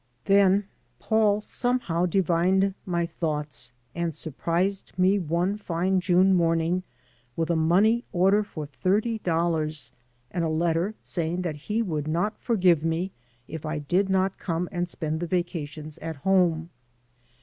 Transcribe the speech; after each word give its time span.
Then 0.25 0.63
Paul 0.97 1.41
somehow 1.41 2.07
divined 2.07 2.73
my 2.87 3.05
thoughts 3.05 3.71
and 3.93 4.15
sur 4.15 4.31
prised 4.31 4.93
me 4.97 5.19
one 5.19 5.57
fine 5.57 5.99
June 5.99 6.33
morning 6.33 6.81
with 7.35 7.51
a 7.51 7.55
money 7.55 8.03
order 8.11 8.41
for 8.41 8.65
thirty 8.65 9.19
dollars 9.19 9.91
and 10.31 10.43
a 10.43 10.49
letter 10.49 10.95
saying 11.03 11.43
that 11.43 11.55
he 11.69 11.83
would 11.83 12.07
not 12.07 12.39
forgive 12.39 12.83
me 12.83 13.11
if 13.47 13.63
I 13.63 13.77
did 13.77 14.09
not 14.09 14.39
come 14.39 14.67
and 14.71 14.87
spend 14.87 15.19
the 15.19 15.27
vacations 15.27 15.97
257 15.97 16.01
AN 16.27 16.33
AMERICAN 16.35 16.45
IN 16.47 16.49
THE 16.49 16.57
MAKING 16.65 16.65
at 16.65 16.65
home. 16.65 16.69